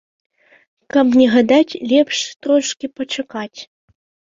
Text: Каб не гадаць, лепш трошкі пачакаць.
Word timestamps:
Каб 0.93 1.07
не 1.21 1.27
гадаць, 1.35 1.77
лепш 1.95 2.25
трошкі 2.43 2.95
пачакаць. 2.99 3.57